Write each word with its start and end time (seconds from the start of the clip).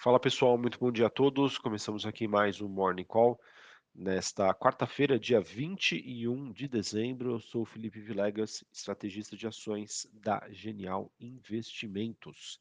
Fala 0.00 0.20
pessoal, 0.20 0.56
muito 0.56 0.78
bom 0.78 0.92
dia 0.92 1.08
a 1.08 1.10
todos. 1.10 1.58
Começamos 1.58 2.06
aqui 2.06 2.28
mais 2.28 2.60
um 2.60 2.68
Morning 2.68 3.02
Call. 3.02 3.36
Nesta 3.92 4.54
quarta-feira, 4.54 5.18
dia 5.18 5.40
21 5.40 6.52
de 6.52 6.68
dezembro, 6.68 7.32
eu 7.32 7.40
sou 7.40 7.62
o 7.62 7.66
Felipe 7.66 7.98
Vilegas, 7.98 8.62
estrategista 8.72 9.36
de 9.36 9.48
ações 9.48 10.08
da 10.12 10.40
Genial 10.50 11.10
Investimentos. 11.18 12.60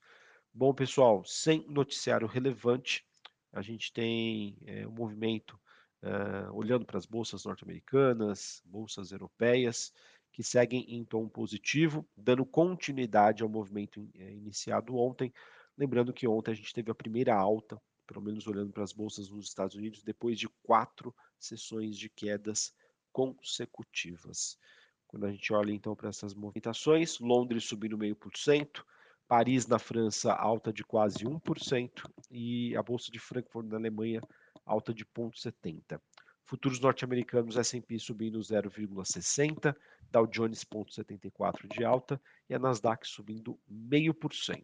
Bom, 0.51 0.73
pessoal, 0.73 1.23
sem 1.25 1.63
noticiário 1.69 2.25
relevante, 2.25 3.05
a 3.53 3.61
gente 3.61 3.93
tem 3.93 4.57
é, 4.65 4.87
um 4.87 4.91
movimento 4.91 5.59
uh, 6.01 6.51
olhando 6.55 6.87
para 6.87 6.97
as 6.97 7.05
bolsas 7.05 7.45
norte-americanas, 7.45 8.63
bolsas 8.65 9.11
europeias, 9.11 9.93
que 10.31 10.41
seguem 10.41 10.85
em 10.89 11.05
tom 11.05 11.29
positivo, 11.29 12.03
dando 12.17 12.43
continuidade 12.43 13.43
ao 13.43 13.49
movimento 13.49 14.09
é, 14.15 14.31
iniciado 14.31 14.97
ontem 14.97 15.31
Lembrando 15.77 16.11
que 16.11 16.27
ontem 16.27 16.51
a 16.51 16.55
gente 16.55 16.73
teve 16.73 16.89
a 16.89 16.95
primeira 16.95 17.35
alta, 17.35 17.79
pelo 18.07 18.21
menos 18.21 18.47
olhando 18.47 18.71
para 18.71 18.83
as 18.83 18.91
bolsas 18.91 19.29
nos 19.29 19.47
Estados 19.47 19.75
Unidos, 19.75 20.01
depois 20.03 20.39
de 20.39 20.49
quatro 20.63 21.13
sessões 21.39 21.97
de 21.97 22.09
quedas 22.09 22.73
consecutivas. 23.11 24.57
Quando 25.05 25.25
a 25.25 25.31
gente 25.31 25.53
olha 25.53 25.71
então 25.71 25.95
para 25.95 26.09
essas 26.09 26.33
movimentações, 26.33 27.19
Londres 27.19 27.65
subindo 27.65 27.97
meio 27.97 28.15
por 28.15 28.35
cento, 28.35 28.85
Paris 29.27 29.67
na 29.67 29.77
França 29.77 30.33
alta 30.33 30.73
de 30.73 30.83
quase 30.83 31.25
1% 31.25 32.09
e 32.31 32.75
a 32.75 32.81
bolsa 32.81 33.11
de 33.11 33.19
Frankfurt 33.19 33.67
na 33.67 33.77
Alemanha 33.77 34.21
alta 34.65 34.93
de 34.93 35.05
0,70. 35.05 35.99
Futuros 36.43 36.79
norte-americanos 36.79 37.57
S&P 37.57 37.99
subindo 37.99 38.39
0,60, 38.39 39.75
Dow 40.09 40.25
Jones 40.25 40.63
0,74 40.63 41.67
de 41.67 41.83
alta 41.83 42.21
e 42.49 42.55
a 42.55 42.59
Nasdaq 42.59 43.05
subindo 43.05 43.59
0,5%. 43.69 44.63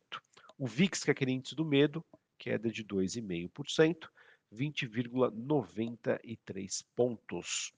O 0.64 0.66
VIX, 0.66 1.04
que 1.04 1.10
é 1.10 1.12
aquele 1.12 1.34
índice 1.34 1.56
do 1.56 1.66
medo, 1.66 2.02
queda 2.38 2.72
de 2.72 2.86
2,5%, 2.86 4.08
20,93 4.50 6.86
pontos. 6.96 7.74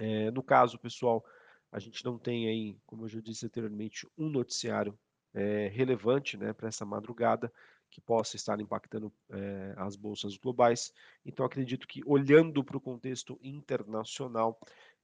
É, 0.00 0.28
no 0.32 0.42
caso, 0.42 0.80
pessoal, 0.80 1.24
a 1.70 1.78
gente 1.78 2.04
não 2.04 2.18
tem 2.18 2.48
aí, 2.48 2.76
como 2.84 3.04
eu 3.04 3.08
já 3.08 3.20
disse 3.20 3.46
anteriormente, 3.46 4.04
um 4.18 4.28
noticiário 4.28 4.98
é, 5.32 5.68
relevante 5.68 6.36
né, 6.36 6.52
para 6.52 6.66
essa 6.66 6.84
madrugada 6.84 7.52
que 7.88 8.00
possa 8.00 8.34
estar 8.34 8.60
impactando 8.60 9.12
é, 9.30 9.72
as 9.76 9.94
bolsas 9.94 10.36
globais. 10.36 10.92
Então, 11.24 11.46
acredito 11.46 11.86
que, 11.86 12.02
olhando 12.04 12.64
para 12.64 12.76
o 12.76 12.80
contexto 12.80 13.38
internacional, 13.40 14.58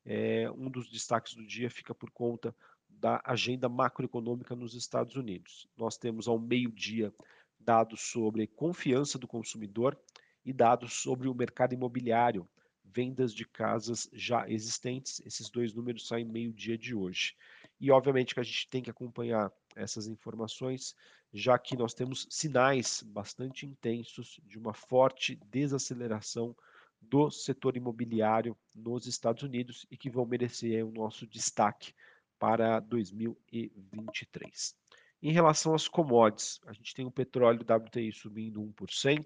é, 0.05 0.51
um 0.51 0.69
dos 0.69 0.91
destaques 0.91 1.35
do 1.35 1.47
dia 1.47 1.71
fica 1.71 1.95
por 1.95 2.11
conta 2.11 2.53
da 3.01 3.21
agenda 3.25 3.69
macroeconômica 3.69 4.55
nos 4.57 4.75
Estados 4.75 5.17
Unidos. 5.17 5.69
Nós 5.77 5.97
temos 5.97 6.27
ao 6.27 6.39
meio-dia 6.39 7.13
dados 7.59 8.01
sobre 8.01 8.47
confiança 8.47 9.19
do 9.19 9.29
consumidor 9.29 9.99
e 10.45 10.53
dados 10.53 10.95
sobre 10.95 11.29
o 11.29 11.35
mercado 11.35 11.75
imobiliário, 11.75 12.49
vendas 12.85 13.33
de 13.33 13.47
casas 13.47 14.09
já 14.13 14.49
existentes. 14.49 15.21
Esses 15.25 15.49
dois 15.49 15.73
números 15.73 16.07
saem 16.07 16.25
meio-dia 16.25 16.77
de 16.77 16.95
hoje. 16.95 17.37
E 17.81 17.91
obviamente 17.91 18.35
que 18.35 18.41
a 18.41 18.45
gente 18.45 18.69
tem 18.69 18.83
que 18.83 18.91
acompanhar 18.91 19.53
essas 19.77 20.09
informações, 20.09 20.97
já 21.33 21.59
que 21.59 21.77
nós 21.77 21.95
temos 21.95 22.27
sinais 22.31 23.03
bastante 23.07 23.67
intensos 23.67 24.41
de 24.45 24.59
uma 24.59 24.75
forte 24.75 25.37
desaceleração 25.47 26.57
do 27.01 27.31
setor 27.31 27.77
imobiliário 27.77 28.57
nos 28.75 29.07
Estados 29.07 29.45
Unidos 29.45 29.87
e 29.89 29.97
que 29.97 30.11
vão 30.11 30.27
merecer 30.27 30.85
o 30.85 30.91
nosso 30.91 31.27
destaque 31.27 31.95
para 32.39 32.81
2023. 32.81 34.77
Em 35.21 35.33
relação 35.33 35.75
às 35.75 35.89
commodities, 35.89 36.61
a 36.67 36.73
gente 36.73 36.95
tem 36.95 37.05
o 37.05 37.11
petróleo 37.11 37.63
WTI 37.63 38.13
subindo 38.13 38.63
1%, 38.63 39.25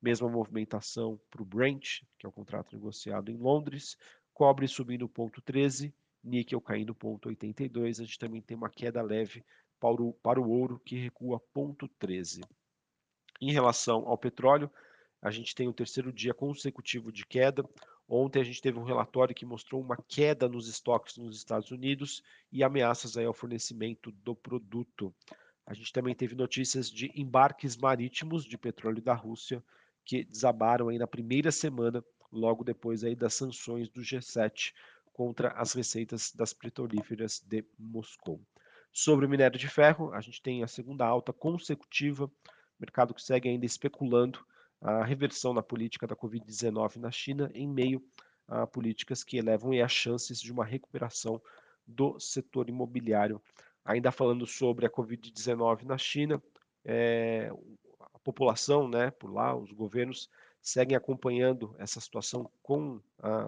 mesma 0.00 0.28
movimentação 0.28 1.18
para 1.30 1.42
o 1.42 1.46
Brent, 1.46 2.02
que 2.18 2.26
é 2.26 2.28
o 2.28 2.32
contrato 2.32 2.74
negociado 2.74 3.30
em 3.30 3.36
Londres, 3.38 3.96
cobre 4.34 4.68
subindo 4.68 5.08
0,13%, 5.08 5.92
níquel 6.22 6.60
caindo 6.60 6.94
0,82%, 6.94 8.00
a 8.00 8.04
gente 8.04 8.18
também 8.18 8.42
tem 8.42 8.56
uma 8.56 8.70
queda 8.70 9.02
leve 9.02 9.44
para 9.80 10.02
o, 10.02 10.12
para 10.14 10.40
o 10.40 10.50
ouro, 10.50 10.80
que 10.80 10.96
recua 10.96 11.40
0,13%. 11.54 12.42
Em 13.40 13.52
relação 13.52 14.06
ao 14.06 14.16
petróleo, 14.16 14.70
a 15.20 15.30
gente 15.30 15.54
tem 15.54 15.68
o 15.68 15.72
terceiro 15.72 16.12
dia 16.12 16.34
consecutivo 16.34 17.10
de 17.10 17.26
queda, 17.26 17.64
Ontem 18.08 18.40
a 18.40 18.44
gente 18.44 18.60
teve 18.60 18.78
um 18.78 18.84
relatório 18.84 19.34
que 19.34 19.46
mostrou 19.46 19.80
uma 19.80 19.96
queda 19.96 20.48
nos 20.48 20.68
estoques 20.68 21.16
nos 21.16 21.36
Estados 21.36 21.70
Unidos 21.70 22.22
e 22.52 22.62
ameaças 22.62 23.16
aí 23.16 23.24
ao 23.24 23.32
fornecimento 23.32 24.12
do 24.12 24.34
produto. 24.34 25.14
A 25.66 25.72
gente 25.72 25.92
também 25.92 26.14
teve 26.14 26.34
notícias 26.34 26.90
de 26.90 27.10
embarques 27.18 27.76
marítimos 27.76 28.44
de 28.44 28.58
petróleo 28.58 29.00
da 29.00 29.14
Rússia 29.14 29.64
que 30.04 30.22
desabaram 30.22 30.88
aí 30.88 30.98
na 30.98 31.06
primeira 31.06 31.50
semana, 31.50 32.04
logo 32.30 32.62
depois 32.62 33.02
aí 33.02 33.14
das 33.14 33.32
sanções 33.32 33.88
do 33.88 34.02
G7 34.02 34.74
contra 35.14 35.48
as 35.52 35.72
receitas 35.72 36.30
das 36.32 36.52
petrolíferas 36.52 37.40
de 37.40 37.64
Moscou. 37.78 38.38
Sobre 38.92 39.24
o 39.24 39.28
minério 39.28 39.58
de 39.58 39.66
ferro, 39.66 40.12
a 40.12 40.20
gente 40.20 40.42
tem 40.42 40.62
a 40.62 40.68
segunda 40.68 41.06
alta 41.06 41.32
consecutiva, 41.32 42.30
mercado 42.78 43.14
que 43.14 43.22
segue 43.22 43.48
ainda 43.48 43.64
especulando 43.64 44.44
a 44.84 45.02
reversão 45.02 45.54
na 45.54 45.62
política 45.62 46.06
da 46.06 46.14
Covid-19 46.14 46.96
na 46.96 47.10
China 47.10 47.50
em 47.54 47.66
meio 47.66 48.06
a 48.46 48.66
políticas 48.66 49.24
que 49.24 49.38
elevam 49.38 49.72
as 49.82 49.90
chances 49.90 50.38
de 50.38 50.52
uma 50.52 50.62
recuperação 50.62 51.40
do 51.86 52.20
setor 52.20 52.68
imobiliário. 52.68 53.40
Ainda 53.82 54.12
falando 54.12 54.46
sobre 54.46 54.84
a 54.84 54.90
Covid-19 54.90 55.84
na 55.84 55.96
China, 55.96 56.42
é, 56.84 57.50
a 58.12 58.18
população, 58.18 58.86
né, 58.86 59.10
por 59.10 59.32
lá, 59.32 59.56
os 59.56 59.72
governos 59.72 60.28
seguem 60.60 60.94
acompanhando 60.94 61.74
essa 61.78 61.98
situação 61.98 62.50
com 62.62 63.00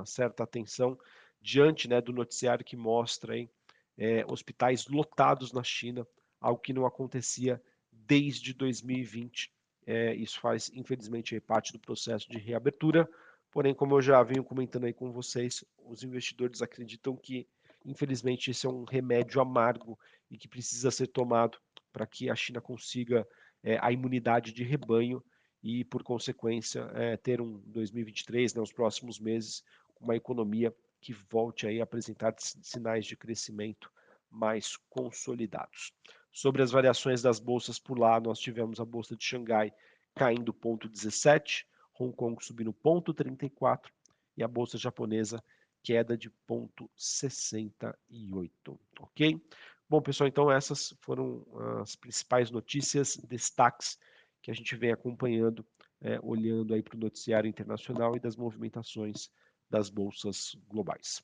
certa 0.07 0.43
atenção 0.43 0.99
diante 1.39 1.87
né, 1.87 2.01
do 2.01 2.15
noticiário 2.15 2.65
que 2.65 2.77
mostra 2.77 3.35
aí, 3.35 3.51
é, 3.99 4.25
hospitais 4.27 4.87
lotados 4.87 5.53
na 5.53 5.63
China, 5.63 6.07
algo 6.41 6.61
que 6.61 6.73
não 6.73 6.87
acontecia 6.87 7.63
desde 7.93 8.55
2020 8.55 9.55
é, 9.87 10.15
isso 10.15 10.41
faz, 10.41 10.71
infelizmente, 10.75 11.39
parte 11.41 11.73
do 11.73 11.79
processo 11.79 12.29
de 12.29 12.39
reabertura. 12.39 13.09
Porém, 13.53 13.73
como 13.73 13.95
eu 13.95 14.03
já 14.03 14.23
venho 14.23 14.43
comentando 14.43 14.85
aí 14.85 14.93
com 14.93 15.13
vocês, 15.13 15.65
os 15.85 16.03
investidores 16.03 16.61
acreditam 16.61 17.17
que, 17.17 17.47
infelizmente, 17.85 18.51
esse 18.51 18.67
é 18.67 18.69
um 18.69 18.85
remédio 18.85 19.41
amargo 19.41 19.99
e 20.31 20.37
que 20.37 20.49
precisa 20.49 20.91
ser 20.91 21.07
tomado 21.07 21.59
para 21.93 22.07
que 22.07 22.29
a 22.29 22.35
China 22.35 22.61
consiga 22.61 23.27
é, 23.63 23.79
a 23.81 23.93
imunidade 23.93 24.53
de 24.53 24.65
rebanho 24.65 25.23
e, 25.63 25.85
por 25.85 26.03
consequência, 26.03 26.91
é, 26.95 27.17
ter 27.17 27.41
um 27.41 27.61
2023, 27.67 28.55
né, 28.55 28.61
os 28.61 28.73
próximos 28.73 29.19
meses, 29.21 29.63
uma 30.01 30.17
economia 30.17 30.75
que 31.01 31.13
volte 31.13 31.67
aí 31.67 31.81
a 31.81 31.85
apresentar 31.85 32.35
sinais 32.39 33.07
de 33.07 33.17
crescimento 33.17 33.91
mais 34.29 34.77
consolidados. 34.91 35.93
Sobre 36.37 36.63
as 36.63 36.71
variações 36.71 37.23
das 37.23 37.41
bolsas 37.41 37.79
por 37.79 37.99
lá, 37.99 38.21
nós 38.21 38.39
tivemos 38.39 38.79
a 38.79 38.85
bolsa 38.85 39.17
de 39.17 39.25
Xangai 39.25 39.73
caindo 40.15 40.53
0,17, 40.53 41.65
Hong 41.99 42.15
Kong 42.15 42.45
subindo 42.45 42.75
0,34 42.75 43.91
e 44.37 44.45
a 44.45 44.49
bolsa 44.49 44.77
japonesa 44.77 45.43
queda 45.83 46.15
de 46.15 46.31
0,68, 46.47 48.79
ok? 49.01 49.43
Bom, 49.89 50.03
pessoal, 50.03 50.29
então 50.29 50.53
essas 50.53 50.95
foram 51.01 51.43
as 51.81 51.97
principais 51.97 52.51
notícias, 52.51 53.17
destaques 53.17 53.99
que 54.43 54.51
a 54.51 54.55
gente 54.55 54.77
vem 54.77 54.93
acompanhando, 54.93 55.65
é, 56.03 56.21
olhando 56.23 56.75
aí 56.75 56.83
para 56.83 56.99
o 56.99 57.01
noticiário 57.01 57.49
internacional 57.49 58.15
e 58.15 58.21
das 58.21 58.37
movimentações 58.37 59.31
das 59.71 59.89
bolsas 59.89 60.55
globais. 60.69 61.23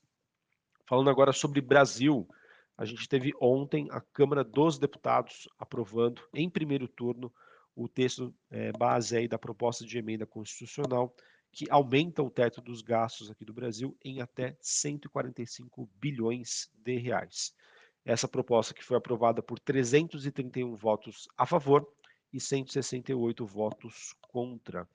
Falando 0.87 1.11
agora 1.11 1.35
sobre 1.35 1.61
Brasil, 1.61 2.27
a 2.77 2.85
gente 2.85 3.09
teve 3.09 3.33
ontem 3.41 3.89
a 3.91 4.01
Câmara 4.01 4.43
dos 4.43 4.79
Deputados 4.79 5.49
aprovando 5.59 6.23
em 6.35 6.49
primeiro 6.49 6.89
turno 6.89 7.33
o 7.75 7.89
texto 7.89 8.35
é, 8.51 8.73
base 8.73 9.17
aí 9.17 9.29
da 9.29 9.39
proposta 9.39 9.85
de 9.85 9.99
emenda 9.99 10.27
constitucional 10.27 11.15
que 11.51 11.67
aumenta 11.71 12.23
o 12.23 12.31
teto 12.31 12.63
dos 12.63 12.81
gastos 12.81 13.31
aqui 13.31 13.45
do 13.45 13.53
Brasil 13.53 13.97
em 14.03 14.21
até 14.21 14.57
145 14.61 15.89
bilhões 16.01 16.71
de 16.75 16.97
reais. 16.97 17.55
Essa 18.05 18.27
proposta 18.27 18.73
que 18.73 18.83
foi 18.83 18.97
aprovada 18.97 19.43
por 19.43 19.59
331 19.59 20.75
votos 20.75 21.29
a 21.37 21.45
favor 21.45 21.87
e 22.33 22.41
168 22.41 23.45
votos 23.47 24.15
contra. 24.23 24.89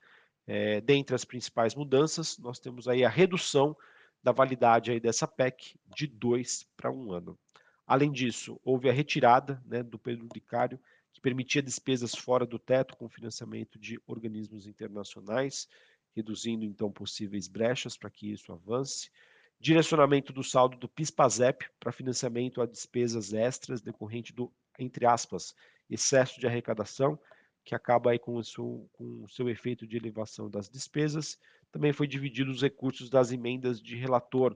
É, 0.47 0.81
dentre 0.81 1.15
as 1.15 1.23
principais 1.23 1.75
mudanças, 1.75 2.37
nós 2.39 2.59
temos 2.59 2.87
aí 2.87 3.05
a 3.05 3.09
redução 3.09 3.77
da 4.23 4.31
validade 4.31 4.91
aí 4.91 4.99
dessa 4.99 5.27
PEC 5.27 5.75
de 5.95 6.07
dois 6.07 6.65
para 6.75 6.91
um 6.91 7.11
ano. 7.11 7.37
Além 7.87 8.11
disso, 8.11 8.59
houve 8.65 8.89
a 8.89 8.91
retirada 8.91 9.63
né, 9.65 9.81
do 9.81 9.97
penduricário, 9.97 10.77
que 11.13 11.21
permitia 11.21 11.63
despesas 11.63 12.13
fora 12.13 12.45
do 12.45 12.59
teto 12.59 12.97
com 12.97 13.07
financiamento 13.07 13.79
de 13.79 13.97
organismos 14.05 14.67
internacionais, 14.67 15.69
reduzindo 16.13 16.65
então 16.65 16.91
possíveis 16.91 17.47
brechas 17.47 17.97
para 17.97 18.09
que 18.09 18.29
isso 18.29 18.51
avance. 18.51 19.09
Direcionamento 19.57 20.33
do 20.33 20.43
saldo 20.43 20.77
do 20.77 20.89
PIS/PASEP 20.89 21.69
para 21.79 21.93
financiamento 21.93 22.61
a 22.61 22.65
despesas 22.65 23.31
extras 23.33 23.81
decorrente 23.81 24.33
do, 24.33 24.51
entre 24.77 25.05
aspas, 25.05 25.55
excesso 25.89 26.41
de 26.41 26.45
arrecadação, 26.45 27.17
que 27.63 27.73
acaba 27.73 28.11
aí 28.11 28.19
com 28.19 28.35
o 28.35 28.43
seu, 28.43 28.89
com 28.91 29.23
o 29.23 29.29
seu 29.29 29.49
efeito 29.49 29.87
de 29.87 29.95
elevação 29.95 30.49
das 30.49 30.69
despesas. 30.69 31.39
Também 31.71 31.93
foi 31.93 32.05
dividido 32.05 32.51
os 32.51 32.61
recursos 32.61 33.09
das 33.09 33.31
emendas 33.31 33.81
de 33.81 33.95
relator 33.95 34.55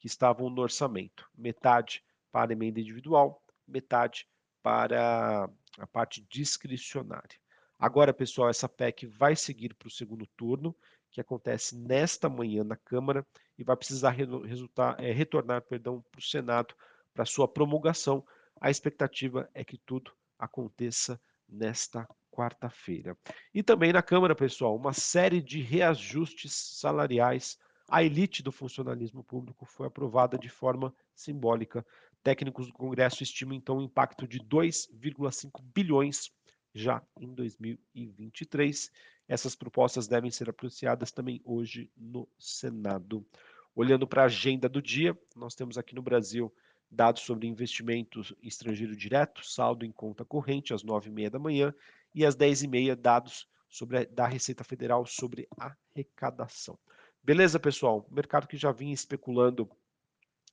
que 0.00 0.08
estavam 0.08 0.50
no 0.50 0.60
orçamento, 0.60 1.30
metade 1.38 2.02
para 2.32 2.52
emenda 2.52 2.80
individual, 2.80 3.42
metade 3.68 4.26
para 4.62 5.48
a 5.78 5.86
parte 5.86 6.26
discricionária. 6.30 7.38
Agora, 7.78 8.14
pessoal, 8.14 8.48
essa 8.48 8.68
PEC 8.68 9.06
vai 9.06 9.36
seguir 9.36 9.74
para 9.74 9.88
o 9.88 9.90
segundo 9.90 10.26
turno, 10.36 10.74
que 11.10 11.20
acontece 11.20 11.76
nesta 11.76 12.28
manhã 12.28 12.64
na 12.64 12.76
Câmara 12.76 13.26
e 13.58 13.62
vai 13.62 13.76
precisar 13.76 14.10
resultar, 14.10 14.98
é, 14.98 15.12
retornar 15.12 15.60
perdão, 15.62 16.02
para 16.10 16.18
o 16.18 16.22
Senado 16.22 16.74
para 17.12 17.26
sua 17.26 17.46
promulgação. 17.46 18.24
A 18.60 18.70
expectativa 18.70 19.48
é 19.52 19.62
que 19.62 19.76
tudo 19.76 20.12
aconteça 20.38 21.20
nesta 21.48 22.08
quarta-feira. 22.30 23.16
E 23.52 23.62
também 23.62 23.92
na 23.92 24.02
Câmara, 24.02 24.34
pessoal, 24.34 24.74
uma 24.74 24.94
série 24.94 25.42
de 25.42 25.60
reajustes 25.60 26.54
salariais 26.80 27.58
à 27.88 28.02
elite 28.02 28.42
do 28.42 28.50
funcionalismo 28.50 29.22
público 29.22 29.66
foi 29.66 29.86
aprovada 29.86 30.38
de 30.38 30.48
forma 30.48 30.94
simbólica. 31.14 31.84
Técnicos 32.22 32.68
do 32.68 32.72
Congresso 32.72 33.22
estimam 33.22 33.54
então 33.54 33.78
um 33.78 33.82
impacto 33.82 34.26
de 34.26 34.38
2,5 34.40 35.60
bilhões 35.74 36.30
já 36.74 37.02
em 37.20 37.34
2023. 37.34 38.90
Essas 39.28 39.54
propostas 39.54 40.06
devem 40.06 40.30
ser 40.30 40.48
apreciadas 40.48 41.10
também 41.10 41.40
hoje 41.44 41.90
no 41.96 42.28
Senado. 42.38 43.26
Olhando 43.74 44.06
para 44.06 44.22
a 44.22 44.26
agenda 44.26 44.68
do 44.68 44.82
dia, 44.82 45.18
nós 45.34 45.54
temos 45.54 45.78
aqui 45.78 45.94
no 45.94 46.02
Brasil 46.02 46.52
dados 46.90 47.22
sobre 47.22 47.48
investimentos 47.48 48.34
estrangeiro 48.42 48.94
direto, 48.94 49.44
saldo 49.44 49.84
em 49.84 49.90
conta 49.90 50.24
corrente 50.24 50.74
às 50.74 50.84
9h30 50.84 51.30
da 51.30 51.38
manhã 51.38 51.74
e 52.14 52.24
às 52.24 52.36
10h30 52.36 52.94
dados 52.94 53.48
sobre 53.68 53.98
a, 53.98 54.04
da 54.04 54.26
Receita 54.26 54.62
Federal 54.62 55.06
sobre 55.06 55.48
arrecadação. 55.56 56.78
Beleza, 57.22 57.58
pessoal? 57.58 58.06
O 58.10 58.14
mercado 58.14 58.46
que 58.46 58.58
já 58.58 58.70
vinha 58.70 58.92
especulando 58.92 59.70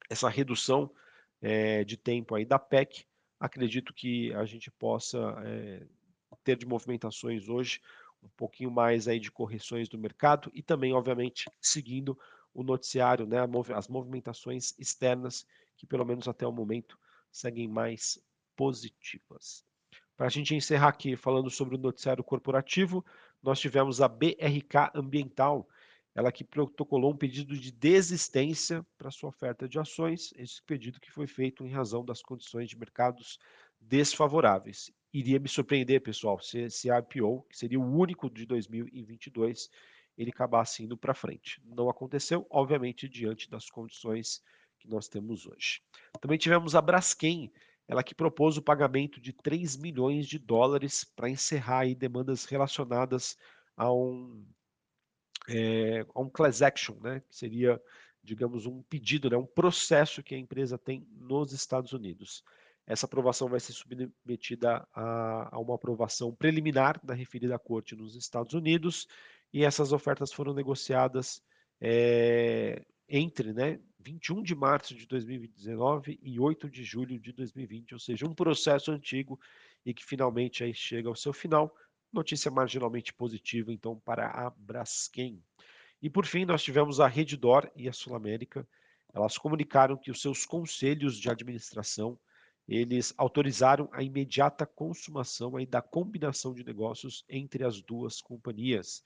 essa 0.10 0.30
redução 0.30 0.90
é, 1.42 1.84
de 1.84 1.98
tempo 1.98 2.36
aí 2.36 2.46
da 2.46 2.60
PEC, 2.60 3.06
acredito 3.40 3.94
que 3.94 4.34
a 4.34 4.46
gente 4.46 4.70
possa 4.72 5.18
é, 5.46 5.86
ter 6.44 6.58
de 6.58 6.66
movimentações 6.66 7.48
hoje 7.48 7.82
um 8.22 8.30
pouquinho 8.30 8.70
mais 8.70 9.08
aí 9.08 9.20
de 9.20 9.32
correções 9.32 9.88
do 9.88 9.98
mercado 9.98 10.52
e 10.54 10.62
também, 10.62 10.94
obviamente, 10.94 11.50
seguindo 11.62 12.18
o 12.54 12.64
noticiário, 12.64 13.26
né, 13.26 13.38
as 13.76 13.88
movimentações 13.88 14.74
externas 14.78 15.46
que 15.78 15.86
pelo 15.86 16.06
menos 16.06 16.28
até 16.28 16.46
o 16.46 16.52
momento 16.52 17.00
seguem 17.32 17.68
mais 17.68 18.22
positivas. 18.56 19.64
Para 20.18 20.26
a 20.26 20.30
gente 20.30 20.54
encerrar 20.54 20.90
aqui 20.90 21.16
falando 21.16 21.50
sobre 21.50 21.76
o 21.76 21.78
noticiário 21.78 22.24
corporativo, 22.24 23.06
nós 23.42 23.60
tivemos 23.60 24.02
a 24.02 24.08
BRK 24.10 24.92
Ambiental, 24.94 25.66
ela 26.16 26.32
que 26.32 26.44
protocolou 26.44 27.14
um 27.14 27.18
pedido 27.18 27.58
de 27.58 27.72
desistência 27.72 28.86
para 28.98 29.12
sua 29.12 29.30
oferta 29.30 29.68
de 29.68 29.80
ações, 29.80 30.34
esse 30.36 30.62
pedido 30.64 31.00
que 31.00 31.12
foi 31.12 31.28
feito 31.28 31.66
em 31.66 31.72
razão 31.72 32.04
das 32.04 32.22
condições 32.22 32.70
de 32.70 32.78
mercados 32.78 33.40
desfavoráveis. 33.80 34.92
Iria 35.14 35.40
me 35.40 35.48
surpreender, 35.48 36.02
pessoal, 36.02 36.40
se 36.40 36.60
esse 36.60 36.90
IPO, 36.90 37.46
que 37.50 37.58
seria 37.58 37.80
o 37.80 37.98
único 37.98 38.30
de 38.30 38.46
2022, 38.46 39.70
ele 40.18 40.32
acabasse 40.32 40.84
indo 40.84 40.98
para 40.98 41.14
frente. 41.14 41.62
Não 41.64 41.90
aconteceu, 41.90 42.46
obviamente, 42.50 43.08
diante 43.08 43.50
das 43.50 43.70
condições 43.70 44.44
que 44.78 44.88
nós 44.88 45.08
temos 45.08 45.46
hoje. 45.46 45.82
Também 46.20 46.38
tivemos 46.38 46.76
a 46.76 46.82
Braskem, 46.82 47.52
ela 47.88 48.04
que 48.04 48.14
propôs 48.14 48.58
o 48.58 48.62
pagamento 48.62 49.20
de 49.20 49.34
3 49.34 49.78
milhões 49.78 50.28
de 50.28 50.38
dólares 50.38 51.04
para 51.04 51.30
encerrar 51.30 51.92
demandas 51.96 52.46
relacionadas 52.46 53.38
a 53.76 53.92
um, 53.92 54.46
é, 55.50 56.06
um 56.16 56.30
class 56.30 56.62
action, 56.62 56.96
né, 57.02 57.22
que 57.28 57.36
seria, 57.36 57.82
digamos, 58.24 58.66
um 58.66 58.82
pedido, 58.84 59.30
né, 59.30 59.38
um 59.38 59.46
processo 59.46 60.24
que 60.24 60.36
a 60.36 60.38
empresa 60.38 60.78
tem 60.78 61.08
nos 61.18 61.52
Estados 61.52 61.94
Unidos. 61.94 62.44
Essa 62.86 63.06
aprovação 63.06 63.48
vai 63.48 63.60
ser 63.60 63.74
submetida 63.74 64.88
a, 64.94 65.56
a 65.56 65.60
uma 65.60 65.76
aprovação 65.76 66.34
preliminar 66.34 67.00
da 67.04 67.14
referida 67.14 67.58
corte 67.60 67.96
nos 67.96 68.16
Estados 68.16 68.54
Unidos 68.54 69.08
e 69.54 69.64
essas 69.64 69.92
ofertas 69.92 70.32
foram 70.32 70.54
negociadas 70.54 71.42
é, 71.80 72.84
entre 73.08 73.54
né, 73.54 73.80
21 74.00 74.42
de 74.44 74.56
março 74.56 74.96
de 74.96 75.06
2019 75.08 76.20
e 76.22 76.40
8 76.40 76.70
de 76.70 76.84
julho 76.84 77.20
de 77.20 77.32
2020, 77.32 77.94
ou 77.94 78.00
seja, 78.00 78.26
um 78.26 78.34
processo 78.34 78.92
antigo 78.92 79.40
e 79.86 79.94
que 79.94 80.06
finalmente 80.06 80.64
aí 80.64 80.74
chega 80.74 81.10
ao 81.10 81.16
seu 81.16 81.34
final. 81.34 81.74
Notícia 82.12 82.50
marginalmente 82.50 83.14
positiva, 83.14 83.72
então, 83.72 84.00
para 84.00 84.28
a 84.28 84.50
Braskem. 84.50 85.42
E 86.02 86.10
por 86.10 86.26
fim, 86.26 86.46
nós 86.46 86.64
tivemos 86.64 87.00
a 87.00 87.08
Redditor 87.08 87.70
e 87.76 87.88
a 87.88 87.94
Sul 87.94 88.16
América. 88.16 88.68
Elas 89.14 89.38
comunicaram 89.38 89.98
que 89.98 90.12
os 90.12 90.22
seus 90.22 90.46
conselhos 90.46 91.18
de 91.18 91.30
administração 91.30 92.18
eles 92.70 93.16
autorizaram 93.18 93.90
a 93.92 94.04
imediata 94.04 94.64
consumação 94.64 95.58
aí 95.58 95.66
da 95.66 95.82
combinação 95.82 96.54
de 96.54 96.64
negócios 96.64 97.26
entre 97.28 97.64
as 97.64 97.82
duas 97.82 98.22
companhias. 98.22 99.04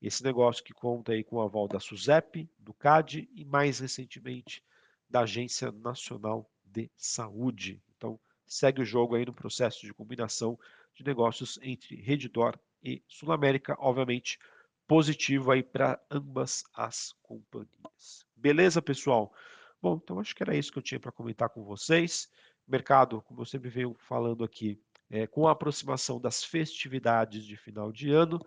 Esse 0.00 0.22
negócio 0.22 0.62
que 0.62 0.74
conta 0.74 1.12
aí 1.12 1.24
com 1.24 1.36
o 1.36 1.40
aval 1.40 1.66
da 1.66 1.80
SUSEP, 1.80 2.46
do 2.58 2.74
CAD 2.74 3.26
e 3.34 3.46
mais 3.46 3.78
recentemente 3.78 4.62
da 5.08 5.20
Agência 5.20 5.72
Nacional 5.72 6.48
de 6.62 6.90
Saúde. 6.98 7.82
Então, 7.96 8.20
segue 8.46 8.82
o 8.82 8.84
jogo 8.84 9.14
aí 9.14 9.24
no 9.24 9.32
processo 9.32 9.86
de 9.86 9.94
combinação 9.94 10.58
de 10.98 11.04
negócios 11.04 11.58
entre 11.62 11.94
Redditor 11.94 12.58
e 12.82 13.02
Sul 13.06 13.30
América, 13.32 13.76
obviamente 13.78 14.38
positivo 14.86 15.52
aí 15.52 15.62
para 15.62 16.00
ambas 16.10 16.64
as 16.74 17.14
companhias. 17.22 18.26
Beleza, 18.34 18.82
pessoal? 18.82 19.32
Bom, 19.80 20.00
então 20.02 20.18
acho 20.18 20.34
que 20.34 20.42
era 20.42 20.56
isso 20.56 20.72
que 20.72 20.78
eu 20.78 20.82
tinha 20.82 20.98
para 20.98 21.12
comentar 21.12 21.50
com 21.50 21.62
vocês. 21.62 22.28
Mercado, 22.66 23.22
como 23.22 23.42
eu 23.42 23.46
sempre 23.46 23.70
venho 23.70 23.94
falando 24.08 24.42
aqui, 24.42 24.80
é, 25.10 25.26
com 25.26 25.46
a 25.46 25.52
aproximação 25.52 26.20
das 26.20 26.42
festividades 26.42 27.44
de 27.44 27.56
final 27.56 27.92
de 27.92 28.10
ano, 28.10 28.40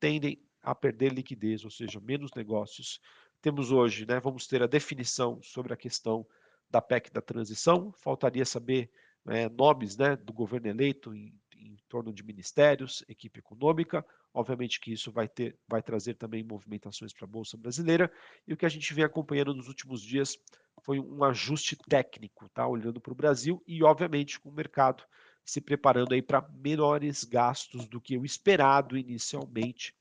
tendem 0.00 0.42
a 0.62 0.74
perder 0.74 1.12
liquidez, 1.12 1.64
ou 1.64 1.70
seja, 1.70 2.00
menos 2.00 2.30
negócios. 2.34 3.00
Temos 3.42 3.70
hoje, 3.70 4.06
né, 4.06 4.18
vamos 4.18 4.46
ter 4.46 4.62
a 4.62 4.66
definição 4.66 5.40
sobre 5.42 5.74
a 5.74 5.76
questão 5.76 6.26
da 6.70 6.80
PEC 6.80 7.12
da 7.12 7.20
transição, 7.20 7.92
faltaria 7.92 8.44
saber 8.44 8.90
é, 9.26 9.48
nomes 9.48 9.96
né, 9.96 10.16
do 10.16 10.32
governo 10.32 10.68
eleito 10.68 11.14
em, 11.14 11.34
em 11.58 11.76
torno 11.88 12.12
de 12.12 12.22
ministérios, 12.22 13.04
equipe 13.08 13.40
econômica, 13.40 14.04
obviamente 14.32 14.80
que 14.80 14.92
isso 14.92 15.10
vai, 15.10 15.28
ter, 15.28 15.56
vai 15.66 15.82
trazer 15.82 16.14
também 16.14 16.42
movimentações 16.42 17.12
para 17.12 17.24
a 17.24 17.28
Bolsa 17.28 17.56
Brasileira, 17.56 18.10
e 18.46 18.52
o 18.52 18.56
que 18.56 18.66
a 18.66 18.68
gente 18.68 18.92
vem 18.94 19.04
acompanhando 19.04 19.54
nos 19.54 19.68
últimos 19.68 20.02
dias 20.02 20.38
foi 20.82 21.00
um 21.00 21.24
ajuste 21.24 21.76
técnico, 21.76 22.48
tá? 22.50 22.66
olhando 22.66 23.00
para 23.00 23.12
o 23.12 23.16
Brasil, 23.16 23.62
e 23.66 23.82
obviamente 23.82 24.38
com 24.38 24.48
o 24.48 24.54
mercado 24.54 25.02
se 25.44 25.60
preparando 25.60 26.12
aí 26.12 26.22
para 26.22 26.46
menores 26.52 27.24
gastos 27.24 27.86
do 27.86 28.00
que 28.00 28.18
o 28.18 28.24
esperado 28.24 28.96
inicialmente 28.96 29.94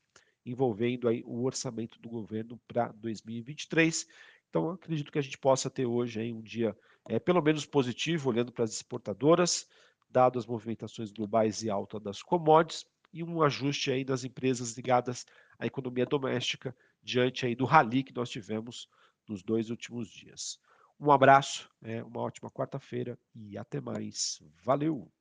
envolvendo 0.46 1.08
aí 1.08 1.24
o 1.26 1.44
orçamento 1.44 2.00
do 2.00 2.10
governo 2.10 2.60
para 2.68 2.92
2023. 2.94 4.08
Então, 4.50 4.72
acredito 4.72 5.12
que 5.12 5.20
a 5.20 5.22
gente 5.22 5.38
possa 5.38 5.70
ter 5.70 5.86
hoje 5.86 6.20
aí 6.20 6.34
um 6.34 6.42
dia 6.42 6.76
é, 7.10 7.20
pelo 7.20 7.42
menos 7.42 7.66
positivo, 7.66 8.30
olhando 8.30 8.52
para 8.52 8.64
as 8.64 8.72
exportadoras, 8.72 9.68
dado 10.10 10.40
as 10.40 10.46
movimentações 10.46 11.12
globais 11.12 11.64
e 11.64 11.70
alta 11.70 12.00
das 12.00 12.22
commodities, 12.22 12.86
e 13.14 13.24
um 13.24 13.42
ajuste 13.42 13.92
aí 13.92 14.04
das 14.04 14.24
empresas 14.24 14.76
ligadas 14.76 15.26
à 15.58 15.66
economia 15.66 16.06
doméstica 16.06 16.76
diante 17.02 17.46
aí 17.46 17.56
do 17.56 17.66
rally 17.66 18.04
que 18.04 18.14
nós 18.14 18.30
tivemos 18.30 18.88
nos 19.28 19.42
dois 19.42 19.70
últimos 19.70 20.10
dias. 20.10 20.60
Um 21.00 21.12
abraço, 21.12 21.70
é, 21.82 22.04
uma 22.04 22.22
ótima 22.22 22.50
quarta-feira 22.50 23.18
e 23.36 23.58
até 23.58 23.80
mais. 23.80 24.42
Valeu! 24.64 25.12